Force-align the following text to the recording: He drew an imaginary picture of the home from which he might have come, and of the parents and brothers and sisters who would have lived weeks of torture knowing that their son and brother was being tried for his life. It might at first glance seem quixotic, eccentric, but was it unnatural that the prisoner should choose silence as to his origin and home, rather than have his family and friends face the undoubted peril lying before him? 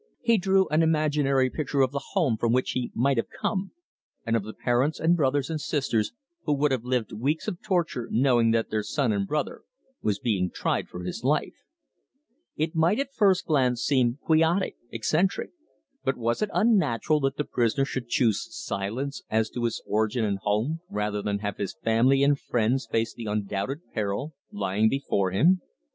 He 0.23 0.39
drew 0.39 0.67
an 0.69 0.81
imaginary 0.81 1.51
picture 1.51 1.81
of 1.81 1.91
the 1.91 2.01
home 2.13 2.35
from 2.35 2.51
which 2.51 2.71
he 2.71 2.91
might 2.95 3.17
have 3.17 3.29
come, 3.29 3.69
and 4.25 4.35
of 4.35 4.43
the 4.43 4.55
parents 4.55 4.99
and 4.99 5.15
brothers 5.15 5.51
and 5.51 5.61
sisters 5.61 6.11
who 6.45 6.53
would 6.55 6.71
have 6.71 6.83
lived 6.83 7.11
weeks 7.11 7.47
of 7.47 7.61
torture 7.61 8.07
knowing 8.09 8.49
that 8.49 8.71
their 8.71 8.81
son 8.81 9.11
and 9.11 9.27
brother 9.27 9.61
was 10.01 10.17
being 10.17 10.49
tried 10.49 10.87
for 10.87 11.03
his 11.03 11.23
life. 11.23 11.53
It 12.57 12.73
might 12.73 12.99
at 12.99 13.13
first 13.13 13.45
glance 13.45 13.83
seem 13.83 14.17
quixotic, 14.23 14.75
eccentric, 14.89 15.51
but 16.03 16.17
was 16.17 16.41
it 16.41 16.49
unnatural 16.51 17.19
that 17.19 17.37
the 17.37 17.43
prisoner 17.45 17.85
should 17.85 18.07
choose 18.09 18.47
silence 18.49 19.21
as 19.29 19.51
to 19.51 19.65
his 19.65 19.83
origin 19.85 20.25
and 20.25 20.39
home, 20.39 20.79
rather 20.89 21.21
than 21.21 21.37
have 21.45 21.57
his 21.57 21.75
family 21.75 22.23
and 22.23 22.39
friends 22.39 22.87
face 22.91 23.13
the 23.13 23.27
undoubted 23.27 23.81
peril 23.93 24.33
lying 24.51 24.89
before 24.89 25.29
him? 25.29 25.61